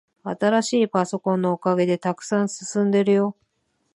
[0.23, 3.37] 新しいパソコンのおかげで、さくさく進んでるよ。